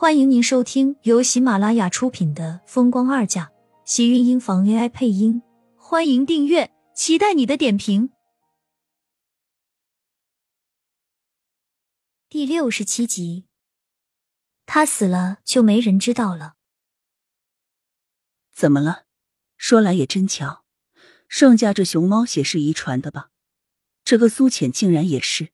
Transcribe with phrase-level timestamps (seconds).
[0.00, 3.44] 欢迎您收听由喜马拉雅出品的《风光二嫁》，
[3.84, 5.42] 喜运音房 AI 配音。
[5.76, 8.08] 欢迎订阅，期待你的点评。
[12.30, 13.44] 第六十七集，
[14.64, 16.54] 他死了就没人知道了。
[18.54, 19.04] 怎么了？
[19.58, 20.64] 说来也真巧，
[21.28, 23.28] 盛家这熊猫血是遗传的吧？
[24.02, 25.50] 这个苏浅竟然也是。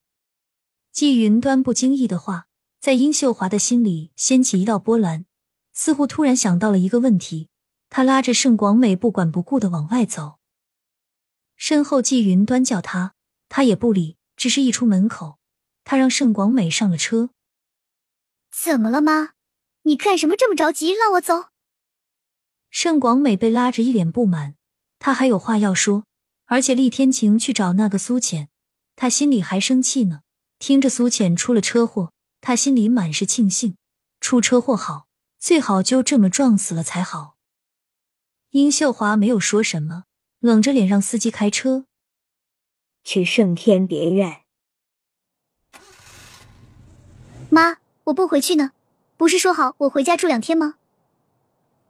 [0.93, 2.46] 季云端不经意的话。
[2.87, 5.27] 在殷秀华的心里掀起一道波澜，
[5.73, 7.49] 似乎突然想到了一个问题。
[7.91, 10.39] 她拉着盛广美不管不顾的往外走，
[11.57, 13.15] 身后季云端叫她，
[13.49, 15.41] 她也不理，只是一出门口，
[15.83, 17.31] 她让盛广美上了车。
[18.53, 19.31] 怎么了，妈？
[19.83, 21.47] 你干什么这么着急，让我走？
[22.71, 24.55] 盛广美被拉着，一脸不满，
[25.01, 26.05] 她还有话要说，
[26.45, 28.49] 而且厉天晴去找那个苏浅，
[28.95, 30.21] 她心里还生气呢。
[30.61, 32.13] 听着苏浅出了车祸。
[32.47, 33.77] 他心里满是庆幸，
[34.21, 37.35] 出车祸好，最好就这么撞死了才好。
[38.51, 40.05] 殷秀华没有说什么，
[40.39, 41.87] 冷着脸让司机开车
[43.03, 44.43] 去圣天别院。
[47.51, 48.71] 妈，我不回去呢，
[49.17, 50.77] 不是说好我回家住两天吗？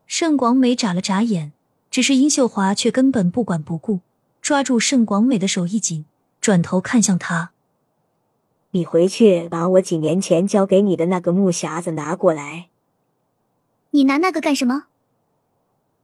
[0.07, 1.53] 盛广美眨了眨眼，
[1.91, 4.01] 只是殷秀华却根本不管不顾，
[4.41, 6.07] 抓住盛广美的手一紧，
[6.41, 7.53] 转头看向他。
[8.77, 12.69] 你回去把我几年前交给你的那个木匣子拿过来。
[13.93, 14.85] 你拿那个干什么？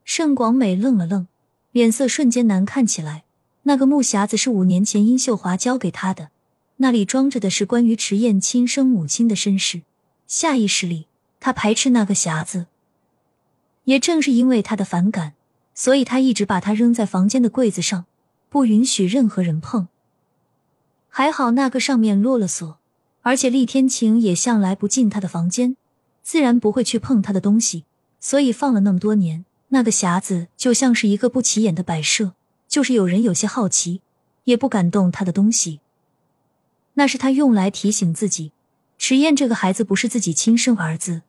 [0.04, 1.26] 盛广美愣了愣，
[1.70, 3.24] 脸色瞬间难看起来。
[3.64, 6.30] 那个木匣子是五年前殷秀华交给他的，
[6.78, 9.82] 那里装着的是关于迟燕亲生母亲的身世。
[10.26, 11.06] 下意识里，
[11.38, 12.66] 他排斥那个匣子。
[13.84, 15.34] 也正是因为他的反感，
[15.74, 18.06] 所以他一直把它扔在房间的柜子上，
[18.48, 19.88] 不允许任何人碰。
[21.14, 22.78] 还好那个上面落了锁，
[23.20, 25.76] 而且厉天晴也向来不进他的房间，
[26.22, 27.84] 自然不会去碰他的东西，
[28.18, 32.32] 所以放了那么多年，那个匣子就像是一个不起眼的摆设，
[32.66, 34.00] 就是有人有些好奇，
[34.44, 35.80] 也不敢动他的东西。
[36.94, 38.52] 那是他用来提醒自己，
[38.96, 41.20] 迟燕这个孩子不是自己亲生儿子。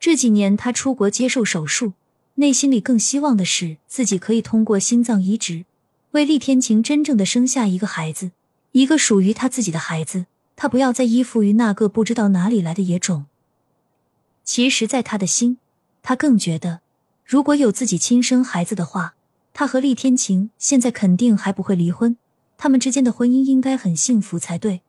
[0.00, 1.92] 这几年他出国接受手术，
[2.36, 5.66] 内心里更希望的是自己可以通过心脏移植，
[6.12, 8.30] 为厉天晴真正的生下一个孩子。
[8.72, 13.26] 一个属于他自己的孩子，他不要再依附于那个不知道哪里来的野种。
[14.44, 15.58] 其实，在他的心，
[16.02, 16.80] 他更觉得，
[17.24, 19.14] 如果有自己亲生孩子的话，
[19.54, 22.16] 他和厉天晴现在肯定还不会离婚，
[22.56, 24.80] 他们之间的婚姻应该很幸福才对。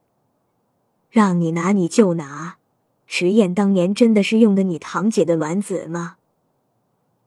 [1.11, 2.57] 让你拿你就拿，
[3.05, 6.15] 迟燕当年真的是用的你堂姐的卵子吗？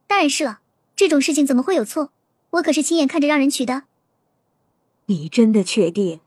[0.06, 0.60] 当然是了，
[0.96, 2.10] 这种事情怎么会有错？
[2.50, 3.82] 我可是亲眼看着让人取的。
[5.06, 6.20] 你真的确定？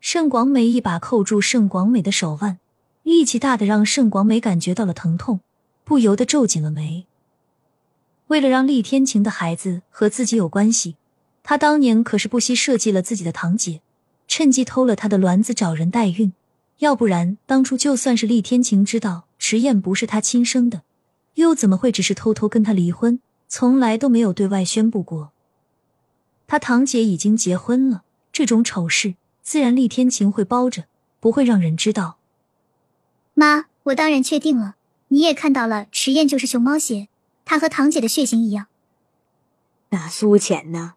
[0.00, 2.58] 盛广美一把扣住盛广美的手腕，
[3.02, 5.40] 力气大的让盛广美感觉到了疼痛，
[5.84, 7.06] 不由得皱紧了眉。
[8.28, 10.96] 为了让厉天晴的孩子和自己有关系，
[11.42, 13.82] 他当年可是不惜设计了自己的堂姐，
[14.26, 16.32] 趁机偷了他的卵子找人代孕。
[16.78, 20.80] 要不然，当初就算是厉天晴知道迟燕不是他亲生的，
[21.34, 25.32] 又怎么会只是偷偷跟他离婚，从来都没有对外宣布过？
[26.46, 29.16] 他堂姐已经结婚了，这种丑事。
[29.42, 30.84] 自然，厉天晴会包着，
[31.18, 32.18] 不会让人知道。
[33.34, 34.76] 妈，我当然确定了。
[35.08, 37.08] 你也看到了，迟燕就是熊猫血，
[37.44, 38.66] 她和堂姐的血型一样。
[39.88, 40.94] 那苏浅呢？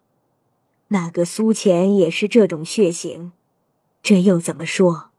[0.90, 3.32] 那个苏浅也是这种血型，
[4.04, 5.10] 这又怎么说？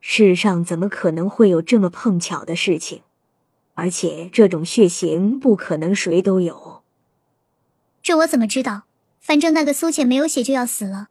[0.00, 3.02] 世上怎么可能会有这么碰巧的事情？
[3.74, 6.82] 而且这种血型不可能谁都有。
[8.02, 8.82] 这我怎么知道？
[9.20, 11.08] 反正那个苏浅没有血就要死了。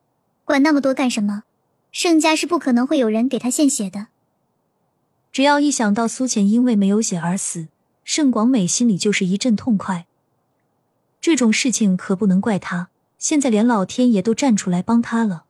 [0.50, 1.44] 管那么多干什么？
[1.92, 4.08] 盛家是不可能会有人给他献血的。
[5.32, 7.68] 只要一想到苏浅因为没有血而死，
[8.04, 10.08] 盛广美心里就是一阵痛快。
[11.22, 12.90] 这种事情可不能怪他，
[13.20, 15.44] 现在连老天爷都站出来帮他了，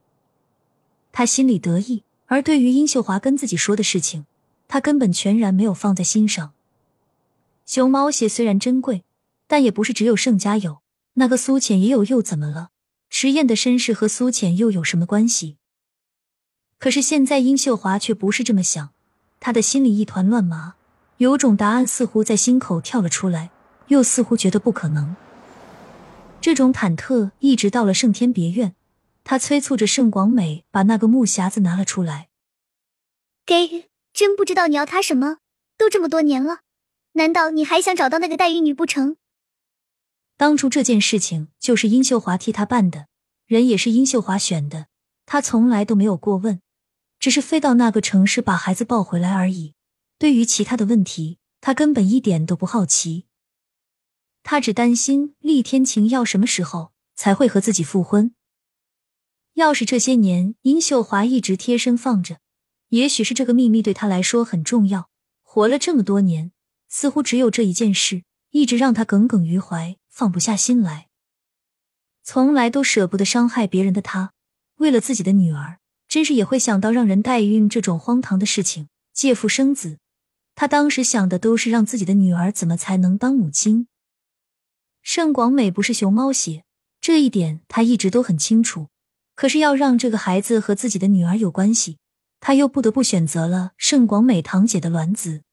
[1.13, 2.03] 他心里得意。
[2.25, 4.25] 而对于殷秀华跟自己说的事情，
[4.67, 6.51] 他根本全然没有放在心上。
[7.65, 9.05] 熊猫血虽然珍贵，
[9.47, 10.79] 但也不是只有盛家有，
[11.13, 12.71] 那个苏浅也有，又怎么了？
[13.09, 15.57] 迟燕的身世和苏浅又有什么关系？
[16.77, 18.91] 可是现在殷秀华却不是这么想，
[19.39, 20.75] 他的心里一团乱麻，
[21.17, 23.49] 有种答案似乎在心口跳了出来，
[23.87, 25.15] 又似乎觉得不可能。
[26.39, 28.75] 这种忐忑一直到了圣天别院，
[29.25, 32.29] 他催促着盛广美把那个木匣子拿了出来。
[33.45, 35.39] 给，真不知道你要他什么？
[35.77, 36.59] 都这么多年了，
[37.13, 39.17] 难道你还想找到那个代孕女不成？
[40.39, 43.07] 当初这件事情就是殷秀华替他办的，
[43.45, 44.87] 人也是殷秀华选的，
[45.25, 46.61] 他从来都没有过问，
[47.19, 49.73] 只是飞到那个城市把孩子抱回来而已。
[50.17, 53.25] 对于其他的问题，他根本一点都不好奇。
[54.41, 58.33] 他只担心厉天晴要什么时候才会和自己复婚。
[59.55, 62.39] 要是这些年殷秀华一直贴身放着，
[62.87, 65.09] 也许是这个秘密对他来说很重要。
[65.43, 66.53] 活了这么多年，
[66.87, 71.07] 似乎只有这一件事一直让他耿耿于怀，放不下心来。
[72.23, 74.33] 从来都舍不得伤害别人的他，
[74.75, 75.79] 为了自己的女儿，
[76.09, 78.89] 真是也会想到让人代孕这种荒唐的事情。
[79.13, 79.97] 借腹生子，
[80.55, 83.87] 他当时想的都是让自己的女儿怎么才能当母亲。
[85.01, 86.65] 盛广美不是熊猫血，
[86.99, 88.87] 这一点他一直都很清楚。
[89.35, 91.97] 可是要让这个孩子和自己的女儿有关系，
[92.41, 95.43] 他又不得不选择了盛广美堂姐的卵子。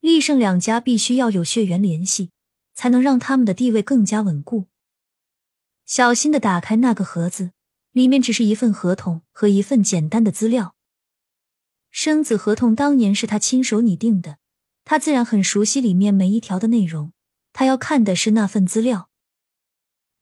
[0.00, 2.31] 厉盛两家必须要有血缘联系，
[2.74, 4.66] 才能让他们的地位更加稳固。
[5.84, 7.52] 小心的打开那个盒子，
[7.92, 10.74] 里面只是一份合同和一份简单的资料。
[11.90, 14.38] 生子合同当年是他亲手拟定的，
[14.84, 17.12] 他自然很熟悉里面每一条的内容。
[17.52, 19.10] 他要看的是那份资料。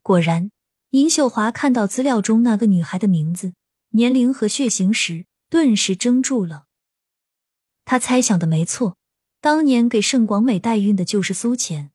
[0.03, 0.51] 果然，
[0.91, 3.55] 尹秀华看到资料中那个女孩的名字、
[3.91, 6.65] 年龄和血型时，顿时怔住了。
[7.85, 8.97] 他猜想的没错，
[9.41, 11.93] 当年给盛广美代孕的就是苏浅。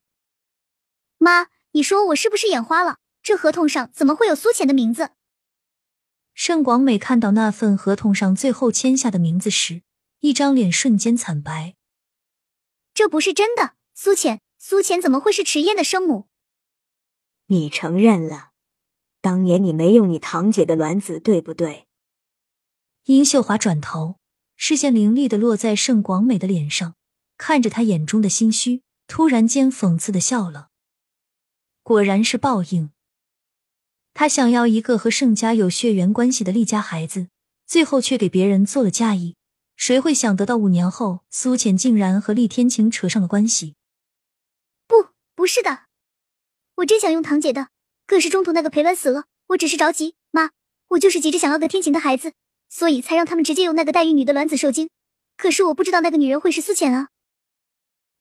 [1.18, 2.98] 妈，你说我是不是眼花了？
[3.22, 5.10] 这合同上怎么会有苏浅的名字？
[6.34, 9.82] 盛广美看到那份合同上最后签下的名字时，
[10.20, 11.74] 一张脸瞬间惨白。
[12.92, 16.28] 这不是真的，苏浅，苏浅怎么会是迟燕的生母？
[17.46, 18.50] 你承认了，
[19.20, 21.86] 当年你没用你堂姐的卵子，对不对？
[23.04, 24.16] 殷秀华转头，
[24.56, 26.94] 视线凌厉的落在盛广美的脸上，
[27.36, 30.68] 看着她眼中的心虚，突然间讽刺的笑了。
[31.86, 32.90] 果然是报应。
[34.12, 37.28] 他想要一个和盛家有血缘关系的厉家孩子，
[37.64, 39.36] 最后却给别人做了嫁衣。
[39.76, 43.76] 谁会想得到五年后，苏浅竟然和厉天晴扯上了关系？
[44.88, 45.84] 不，不是的，
[46.78, 47.68] 我真想用堂姐的，
[48.08, 50.16] 可是中途那个裴鸾死了，我只是着急。
[50.32, 50.50] 妈，
[50.88, 52.32] 我就是急着想要个天晴的孩子，
[52.68, 54.90] 所以才让他们直接用那个代孕女的卵子受精。
[55.36, 57.10] 可是我不知道那个女人会是苏浅啊。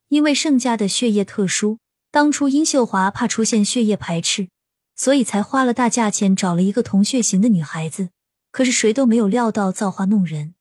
[0.09, 1.79] 因为盛家的血液特殊，
[2.15, 4.47] 当初殷秀华怕出现血液排斥。
[4.95, 8.11] 所以才花了大价钱找了一个同血型的女孩子，
[8.49, 10.55] 可是谁都没有料到造化弄人。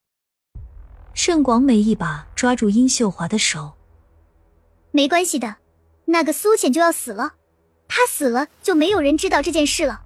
[1.14, 3.74] 盛广美一把抓住殷秀华的手，
[4.90, 5.58] 没关系的，
[6.06, 7.34] 那个苏浅就要死了，
[7.86, 10.02] 她死了就没有人知道这件事了。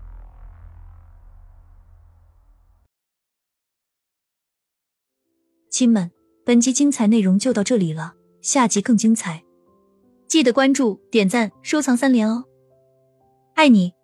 [5.70, 6.10] 亲们，
[6.44, 9.42] 本集精彩内容就到这里了，下集更精彩，
[10.28, 12.44] 记得关注、点赞、收藏三连哦，
[13.54, 13.97] 爱你。